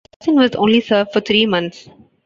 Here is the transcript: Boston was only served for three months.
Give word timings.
Boston 0.17 0.35
was 0.37 0.55
only 0.55 0.81
served 0.81 1.13
for 1.13 1.19
three 1.21 1.45
months. 1.45 1.87